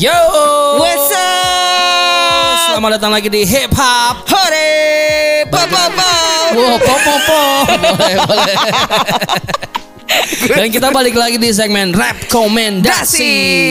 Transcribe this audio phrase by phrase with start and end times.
[0.00, 0.16] Yo,
[0.80, 2.72] What's up?
[2.72, 4.24] selamat datang lagi di Hip Hop.
[4.32, 4.72] Hore,
[5.52, 6.12] papa papa.
[6.56, 7.64] Wow, pom pom pom.
[7.84, 8.56] Boleh, boleh.
[10.56, 13.68] Dan kita balik lagi di segmen rap komendasi.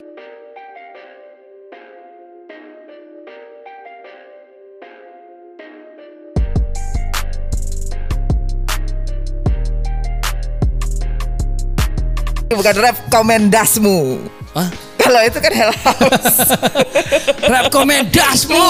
[12.53, 14.29] Bukan rap komendasmu.
[14.53, 14.88] Hah?
[15.09, 16.37] Kalau itu kan Hell House.
[17.49, 18.61] Rap komendasmu.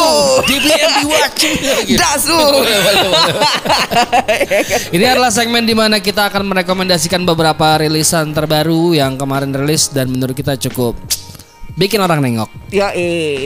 [0.48, 1.60] DBMB watching.
[2.00, 2.64] Dasu.
[4.96, 10.16] Ini adalah segmen di mana kita akan merekomendasikan beberapa rilisan terbaru yang kemarin rilis dan
[10.16, 10.96] menurut kita cukup
[11.76, 12.48] bikin orang nengok.
[12.72, 12.88] Yo,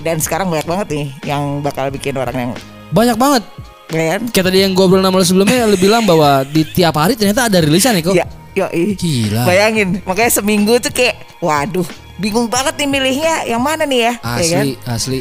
[0.05, 2.51] dan sekarang banyak banget nih yang bakal bikin orang yang
[2.93, 3.43] Banyak banget.
[3.89, 4.21] kan?
[4.29, 7.57] Kayak tadi yang ngobrol nama lu sebelumnya lu bilang bahwa di tiap hari ternyata ada
[7.57, 8.13] rilisan ya kok.
[8.13, 9.49] Ya, yo, Gila.
[9.49, 11.85] Bayangin, makanya seminggu tuh kayak, waduh,
[12.17, 14.13] bingung banget nih milihnya yang mana nih ya?
[14.17, 14.65] ya kan?
[14.65, 15.19] Asli, asli.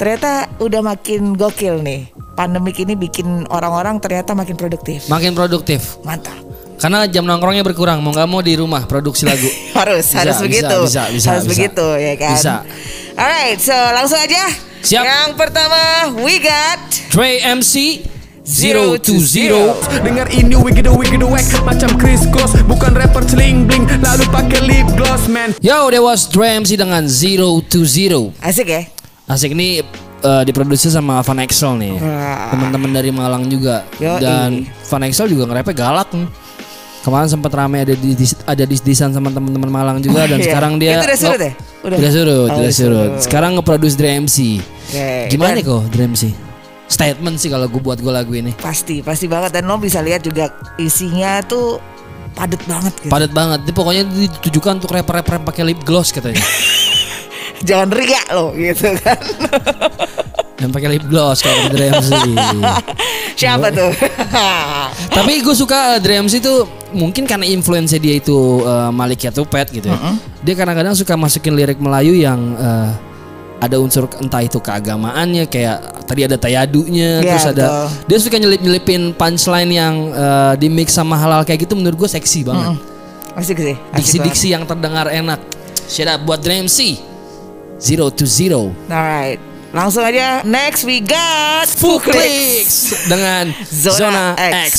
[0.00, 2.08] Ternyata udah makin gokil nih.
[2.32, 5.08] Pandemik ini bikin orang-orang ternyata makin produktif.
[5.12, 6.00] Makin produktif.
[6.04, 6.40] Mantap.
[6.80, 9.44] Karena jam nongkrongnya berkurang, mau nggak mau di rumah produksi lagu.
[9.80, 11.52] harus Bisa, harus bisa, begitu bisa, bisa, harus bisa.
[11.52, 12.54] begitu ya kan Bisa.
[13.16, 14.44] alright so langsung aja
[14.80, 15.02] Siap.
[15.04, 15.80] yang pertama
[16.20, 16.80] we got
[17.12, 18.04] Dre MC
[18.50, 19.78] Zero to Zero.
[20.02, 24.86] Dengar ini wicked wicked wack macam Chris Cross bukan rapper celing bling lalu pakai lip
[24.94, 28.34] gloss man Yo, that was Dre MC dengan Zero to Zero.
[28.42, 28.82] asik ya
[29.24, 29.78] Asik ini
[30.20, 31.94] eh, diproduksi sama Van Exel nih.
[31.96, 32.50] Wah.
[32.50, 33.86] Teman-teman dari Malang juga.
[33.96, 34.18] Yoi.
[34.18, 36.26] Dan Van Exel juga nge-rapnya galak nih.
[37.00, 38.12] Kemarin sempat rame ada di
[38.44, 40.50] ada dis-disan sama teman-teman Malang juga dan Iya.
[40.50, 41.52] sekarang dia Itu udah surut ya?
[41.80, 41.96] Udah.
[41.96, 42.74] Udah surut, Oh, udah udah surut.
[42.74, 43.10] surut.
[43.22, 44.58] Sekarang nge-produce Dre MC.
[44.58, 46.22] Oke, Gimana dan kok Dre MC?
[46.90, 48.50] Statement sih kalau gue buat gue lagu ini.
[48.58, 51.78] pasti pasti banget dan lo bisa lihat juga isinya tuh
[52.34, 53.58] padet banget gitu Padat banget.
[53.62, 56.42] Ini pokoknya ditujukan untuk rapper-rapper yang pakai lip gloss katanya.
[57.68, 59.20] jangan riak lo gitu kan
[60.60, 62.12] yang pakai lip gloss kalau Dre MC.
[63.40, 63.88] siapa tuh
[65.08, 69.72] Tapi gue suka uh, Dre MC tuh mungkin karena influence dia itu uh, Malikia Tupet
[69.72, 69.96] gitu ya.
[70.44, 72.92] Dia kadang-kadang suka masukin lirik Melayu yang uh,
[73.60, 75.76] ada unsur entah itu keagamaannya kayak
[76.08, 77.86] tadi ada tayadunya Iya, terus ada betul.
[78.08, 82.40] dia suka nyelip-nyelipin punchline yang uh, di mix sama halal kayak gitu menurut gue seksi
[82.42, 82.80] banget.
[83.30, 83.96] asik sih asik banget.
[84.00, 85.38] Diksi-diksi yang terdengar enak.
[85.86, 86.96] Shout out buat Dre MC.
[87.76, 88.72] Zero to zero.
[88.88, 94.66] alright langsung aja next we got clicks dengan Zona Zona, X.
[94.66, 94.74] X.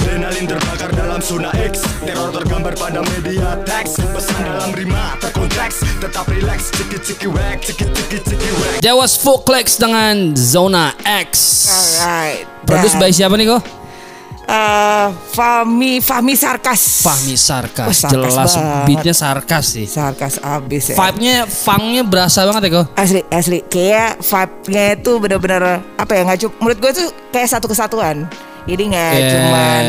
[0.00, 6.24] Adrenalin terbakar dalam zona X Teror tergambar pada media teks Pesan dalam rima terkonteks Tetap
[6.32, 11.30] relax Ciki ciki wek Ciki ciki ciki wek That was Clicks dengan Zona X.
[11.68, 13.79] alright Produce by siapa nih kok?
[14.50, 17.86] Eh, Fahmi Fahmi Sarkas Fahmi Sarkas.
[17.86, 18.84] Oh, sarkas Jelas banget.
[18.84, 19.86] beatnya sarkas sih.
[19.86, 22.86] Sarkas abis ya Vibe-nya, funknya berasa banget ya kok.
[22.94, 25.62] Asli, asli Kayak vibe-nya itu bener-bener
[25.94, 28.26] Apa ya, nggak cuma Menurut gue tuh kayak satu kesatuan
[28.62, 29.30] Jadi nggak Yeah.
[29.30, 29.84] cuman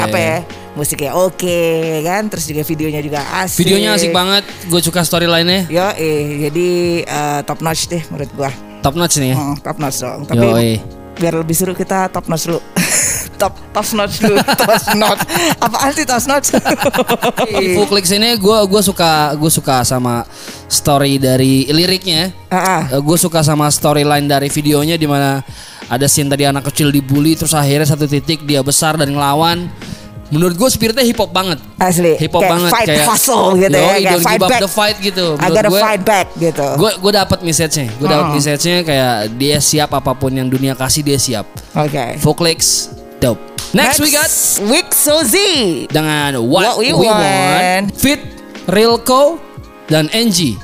[0.00, 0.36] Apa ya
[0.70, 1.60] Musiknya oke
[2.00, 4.42] kan Terus juga videonya juga asik Videonya asik banget.
[4.64, 5.66] Gue suka storyline-nya.
[5.66, 6.68] Yo eh Jadi
[7.02, 8.50] eh, top notch deh menurut gue
[8.80, 9.36] Top notch nih ya.
[9.36, 10.72] Hmm, Top notch dong Tapi Yoi.
[11.12, 12.60] biar lebih seru kita top notch dulu
[13.40, 15.22] Top top notch dulu Top notch
[15.64, 16.52] Apaan sih top notch
[17.56, 20.28] Di Full Clicks ini gue gua suka gue suka sama
[20.70, 22.30] story dari liriknya.
[22.46, 23.00] Ah, ah.
[23.00, 25.42] gue suka sama storyline dari videonya di mana
[25.90, 29.66] ada scene tadi anak kecil dibully terus akhirnya satu titik dia besar dan ngelawan.
[30.30, 31.58] Menurut gue spiritnya hip hop banget.
[31.74, 34.50] Asli Hip hop kayak banget fight kayak hustle gitu ya Kayak don't fight give up
[34.54, 35.26] back the fight gitu.
[35.42, 37.86] I gotta fight back gitu Gue gue dapat message-nya.
[37.98, 38.34] Gue dapat Hmm.
[38.38, 41.50] message-nya kayak dia siap apa pun yang dunia kasih dia siap.
[41.74, 42.86] Oke Voclix
[43.20, 43.38] dope.
[43.72, 44.26] Next, we got
[44.66, 47.22] Week Sozi dengan What, What We We, Want.
[47.22, 48.18] Want, Fit
[48.66, 49.38] Rilko
[49.86, 50.58] dan Angie.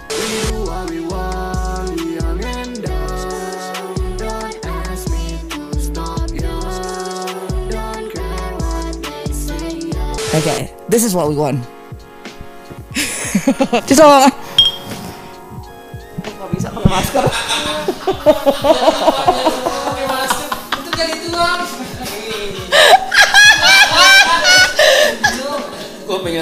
[10.37, 11.63] Okay, this is what we want.
[13.89, 14.29] Just tolong.
[16.21, 17.25] Gak bisa pakai masker.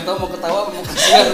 [0.05, 1.25] Tau mau ketawa mau kasihan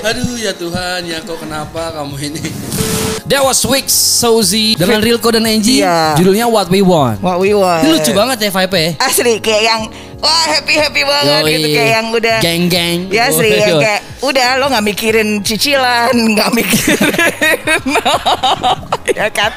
[0.00, 2.40] Aduh ya Tuhan ya kok kenapa kamu ini
[3.26, 6.14] That was Wix Sozi dengan Rilko dan Angie Iya.
[6.16, 7.82] Judulnya What We Want What we want.
[7.82, 9.80] Ini lucu banget ya vibe ya Asli kayak yang
[10.18, 11.52] wah happy happy banget Yoi.
[11.52, 13.60] gitu kayak yang udah Geng-geng Ya asli Yoi.
[13.60, 17.06] yang kayak udah lo nggak mikirin cicilan, nggak mikirin
[19.14, 19.50] ya kan.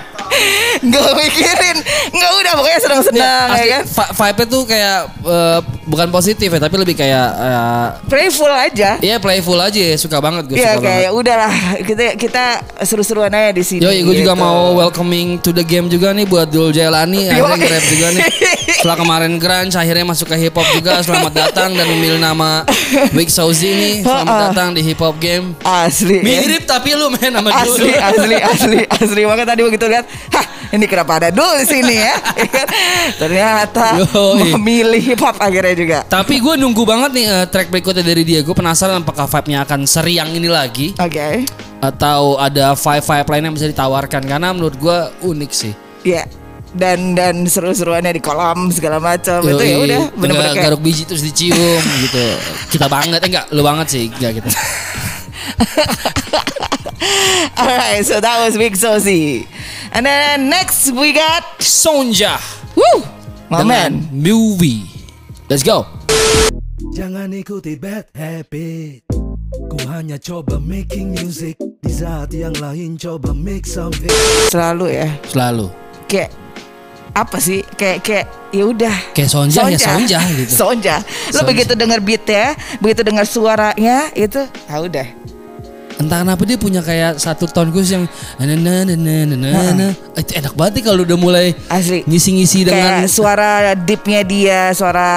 [0.82, 1.78] Nggak mikirin,
[2.10, 3.84] nggak udah pokoknya senang-senang ya, asli, kan.
[3.86, 8.98] vi- vibe-nya tuh kayak eh, bukan positif ya, tapi lebih kayak eh, Playful aja.
[8.98, 10.88] Iya playful aja ya, suka banget gue Iya suka banget.
[10.88, 12.44] kayak udahlah kita kita
[12.82, 13.82] seru-seruan aja di sini.
[13.82, 14.42] Yo, gue juga gitu.
[14.42, 18.24] mau welcoming to the game juga nih buat Dul Jailani akhirnya nge-rap juga nih.
[18.72, 21.02] Setelah kemarin grunge akhirnya masuk ke hip hop juga.
[21.02, 22.66] Selamat datang dan memilih nama
[23.12, 23.96] Big Sauzi nih.
[24.06, 24.46] Selamat Ha-ha.
[24.52, 25.54] datang di hip hop game.
[25.62, 26.20] Asli.
[26.20, 26.42] ya.
[26.42, 27.78] Mirip tapi lu main sama Dul.
[27.78, 29.22] Asli, asli, asli, asli.
[29.24, 32.16] Makanya tadi begitu lihat, hah ini kenapa ada dulu di sini ya?
[32.42, 32.68] Ya kan?
[33.18, 34.54] Ternyata Yoi.
[34.56, 36.00] memilih hip hop akhirnya juga.
[36.06, 38.40] Tapi gue nunggu banget nih eh, track berikutnya dari dia.
[38.46, 41.46] Gue penasaran apakah vibe-nya akan seriang ini lagi Oke,
[41.80, 45.74] atau ada vibe-vibe lain yang bisa ditawarkan karena menurut gue unik sih.
[46.02, 46.24] ya.
[46.72, 51.20] Dan dan seru-seruannya di kolam segala macam itu ya udah Tinggal kayak garuk biji terus
[51.20, 52.26] dicium gitu.
[52.72, 54.48] Kita banget eh enggak, lu banget sih, enggak gitu.
[57.58, 59.48] Alright, so that was Big Sozi.
[59.92, 62.38] And then next we got Sonja
[62.78, 63.04] Woo!
[63.50, 63.94] My dengan man.
[64.14, 64.88] movie.
[65.50, 65.84] Let's go.
[66.96, 69.06] Jangan ikuti bad habit
[69.70, 74.12] Ku hanya coba making music Di saat yang lain coba make something
[74.50, 75.08] Selalu ya.
[75.28, 75.68] Selalu.
[76.08, 76.32] Kayak
[77.12, 77.60] apa sih?
[77.76, 78.26] Kayak kayak
[78.56, 78.96] ya udah.
[79.12, 80.52] Kayak Sonja, ya Sonja gitu.
[80.64, 80.96] Sonja.
[81.04, 81.48] Lo Sonja.
[81.48, 85.08] begitu denger beatnya, begitu dengar suaranya itu, ah udah.
[86.02, 88.06] Entah kenapa dia punya kayak satu tone khusus yang
[88.42, 89.88] na na na na na na na.
[90.18, 92.02] Itu enak banget nih kalau udah mulai Asli.
[92.10, 95.10] ngisi-ngisi dengan Kayak suara deepnya dia, suara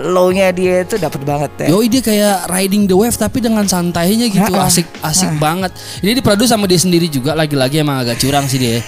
[0.00, 1.76] lownya dia itu dapat banget ya.
[1.76, 5.70] Yoi dia kayak riding the wave tapi dengan santainya gitu asik asik banget.
[6.00, 8.80] Ini diproduksi sama dia sendiri juga lagi-lagi emang agak curang sih dia.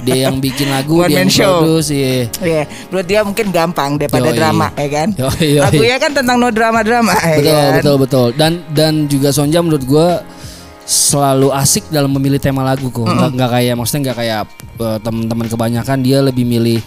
[0.00, 2.24] dia yang bikin lagu, One dia yang produce, iya.
[2.40, 4.38] Iya, menurut dia mungkin gampang daripada Yoi.
[4.38, 5.08] drama ya kan.
[5.12, 5.62] Yoi, yoi.
[5.68, 7.72] Lagunya kan tentang no drama-drama ya Betul kan.
[7.76, 8.28] betul betul.
[8.38, 10.08] Dan dan juga Sonja menurut gue
[10.88, 13.04] selalu asik dalam memilih tema lagu kok.
[13.04, 14.40] Nggak nggak kayak maksudnya nggak kayak
[14.80, 16.80] eh, teman-teman kebanyakan dia lebih milih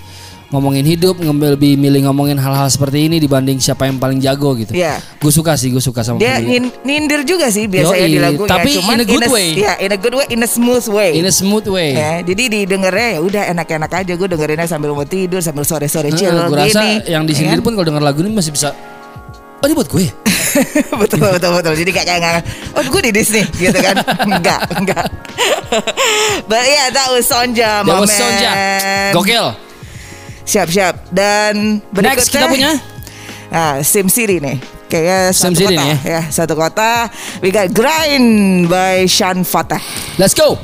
[0.51, 4.75] ngomongin hidup, lebih milih ngomongin hal-hal seperti ini dibanding siapa yang paling jago gitu.
[4.75, 4.99] Iya.
[5.15, 6.43] Gue suka sih, gue suka sama Dia
[6.83, 8.51] nindir juga sih biasanya Yoi, di lagunya.
[8.51, 9.47] tapi Cuman in a good way.
[9.55, 11.15] Iya, in a good way, in a smooth way.
[11.15, 11.95] In a smooth way.
[11.95, 16.35] Ya, jadi didengarnya ya udah enak-enak aja gue dengerinnya sambil mau tidur sambil sore-sore chill
[16.35, 17.07] gue rasa gini.
[17.07, 17.63] yang di ya sini kan?
[17.63, 18.75] pun kalau denger lagu ini masih bisa
[19.61, 20.13] Oh ini buat gue ya?
[21.01, 21.73] betul betul betul.
[21.77, 22.41] Jadi kayak kayak
[22.73, 24.01] oh gue di Disney gitu kan?
[24.25, 25.07] enggak enggak.
[26.49, 28.09] But yeah, that was Sonja, That was.
[28.09, 28.51] Sonja
[29.13, 29.53] Gokil
[30.49, 30.95] Siap siap.
[31.13, 32.71] Dan berikutnya Next kita punya
[33.53, 34.57] ah, Sim City nih.
[34.89, 36.21] Kayaknya Sim satu City kota nih ya.
[36.33, 36.91] satu kota.
[37.45, 39.79] We got Grind by Shan Fatah.
[40.17, 40.57] Let's go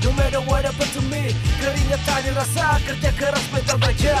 [0.00, 4.16] No matter what happened to me Keringetan dirasa kerja keras mental baja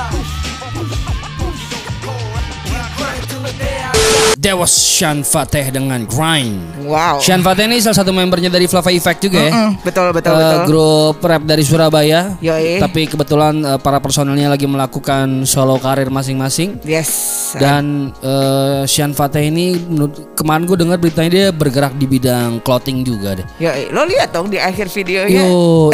[4.40, 7.20] That was Shan Fateh dengan Grind Wow.
[7.20, 10.40] Shan Fateh ini salah satu membernya dari Flava Effect juga ya Mm, betul betul Eh,
[10.40, 10.64] betul.
[10.64, 12.40] grup rap dari Surabaya.
[12.40, 12.80] Yoi.
[12.80, 16.80] Tapi kebetulan eh, para personelnya lagi melakukan solo karir masing-masing.
[16.82, 17.10] Yes.
[17.54, 23.04] Dan eh, Shan Fateh ini menurut kemarin gue dengar beritanya dia bergerak di bidang clothing
[23.04, 23.46] juga deh.
[23.58, 25.44] Ya, lo lihat dong di akhir videonya.
[25.44, 25.92] Yo,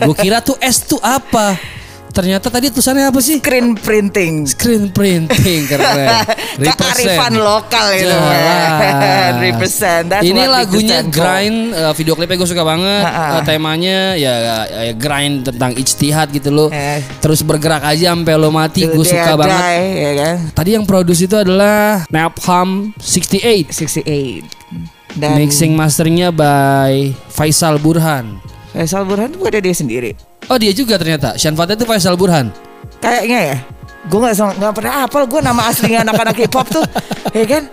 [0.00, 1.75] gue kira tuh S tuh apa?
[2.16, 3.44] Ternyata tadi tulisannya apa sih?
[3.44, 4.48] Screen printing.
[4.48, 6.24] Screen printing keren.
[6.80, 8.08] Kearifan lokal itu.
[8.08, 9.36] Jelas.
[9.44, 10.04] Represent.
[10.08, 13.04] That's Ini lagunya grind, eh, video klipnya gue suka banget.
[13.04, 14.32] Eh, temanya ya,
[14.64, 16.68] ya grind tentang ijtihad gitu loh.
[16.72, 17.04] Eh.
[17.20, 19.60] Terus bergerak aja sampai lo mati, gue suka die, banget.
[19.92, 20.36] ya kan?
[20.56, 23.76] Tadi yang produce itu adalah Napalm 68.
[23.76, 25.20] 68.
[25.20, 28.40] Dan Mixing masternya by Faisal Burhan.
[28.72, 30.12] Faisal Burhan itu bukan dia sendiri.
[30.46, 31.34] Oh dia juga ternyata.
[31.34, 32.50] Shan Fateh itu Faisal Burhan.
[32.98, 33.58] Kayaknya ya.
[34.06, 36.86] Gue sang- nggak pernah hafal gue nama aslinya anak-anak hip hop tuh,
[37.34, 37.66] ya kan?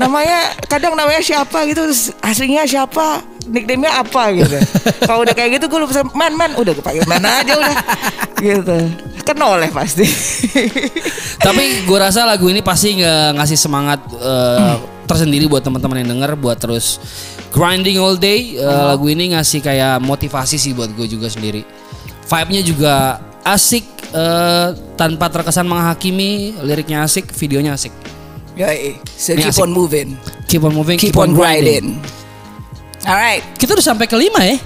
[0.00, 4.56] Namanya kadang namanya siapa gitu, terus aslinya siapa, nickname-nya apa gitu.
[5.04, 7.76] Kalau udah kayak gitu gue lupa man man, udah gue panggil man aja udah,
[8.40, 8.76] gitu.
[9.20, 10.08] Kenal oleh pasti.
[11.36, 16.40] Tapi gue rasa lagu ini pasti nge- ngasih semangat eh, tersendiri buat teman-teman yang denger
[16.40, 16.96] buat terus
[17.52, 18.56] grinding all day.
[18.56, 21.68] Eh, Lagu ini ngasih kayak motivasi sih buat gue juga sendiri.
[22.30, 22.94] Vibe-nya juga
[23.42, 23.82] asik
[24.14, 27.90] eh, tanpa terkesan menghakimi, liriknya asik, videonya asik.
[28.54, 29.64] Yoi, so Ini keep asik.
[29.64, 30.08] on moving,
[30.46, 31.98] Keep on moving, keep, on grinding.
[33.02, 34.56] Alright, Kita udah sampai kelima ya?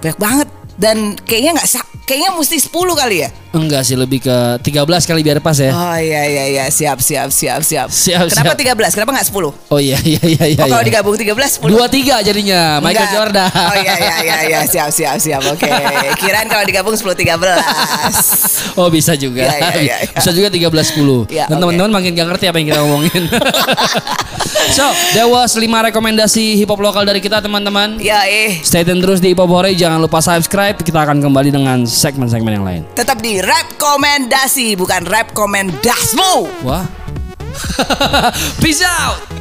[0.00, 0.48] banyak banget.
[0.80, 1.68] Dan kayaknya nggak
[2.08, 3.28] kayaknya mesti 10 kali ya.
[3.52, 5.70] Enggak sih, lebih ke 13 kali biar pas ya.
[5.70, 7.92] Oh iya iya iya siap siap siap siap.
[7.92, 8.80] Siap, Kenapa siap.
[8.80, 8.96] 13?
[8.96, 9.70] Kenapa nggak 10?
[9.70, 10.62] Oh iya iya iya iya.
[10.64, 10.88] oh kalau iya.
[10.88, 11.68] digabung 13 10.
[11.68, 13.14] Dua tiga jadinya Michael Enggak.
[13.14, 13.50] Jordan.
[13.52, 15.42] Oh iya iya iya iya siap siap siap.
[15.52, 15.68] Oke.
[16.16, 18.80] Kirain kalau digabung 10 13.
[18.80, 20.16] Oh bisa juga Iya, iya, iya, iya.
[20.16, 23.22] Bisa juga 13 10 Iya, Dan teman-teman makin gak ngerti apa yang kita ngomongin
[24.68, 27.96] So, that was 5 rekomendasi hip hop lokal dari kita teman-teman.
[27.96, 30.76] Ya eh, Stay tune terus di Hip Hop Hore, jangan lupa subscribe.
[30.76, 32.82] Kita akan kembali dengan segmen-segmen yang lain.
[32.92, 36.64] tetap di rekomendasi bukan rekomendasmu.
[36.68, 36.84] Wah.
[38.62, 39.39] Peace out.